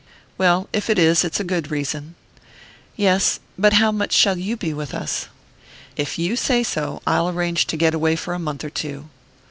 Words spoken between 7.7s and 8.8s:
get away for a month or